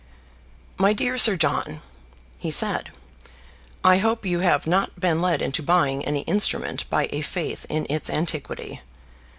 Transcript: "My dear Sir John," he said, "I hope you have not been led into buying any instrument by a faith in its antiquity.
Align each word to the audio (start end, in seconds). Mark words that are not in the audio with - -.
"My 0.79 0.93
dear 0.93 1.19
Sir 1.19 1.35
John," 1.35 1.79
he 2.39 2.49
said, 2.49 2.89
"I 3.83 3.97
hope 3.99 4.25
you 4.25 4.39
have 4.39 4.65
not 4.65 4.99
been 4.99 5.21
led 5.21 5.43
into 5.43 5.61
buying 5.61 6.03
any 6.07 6.21
instrument 6.21 6.89
by 6.89 7.07
a 7.11 7.21
faith 7.21 7.67
in 7.69 7.85
its 7.87 8.09
antiquity. 8.09 8.81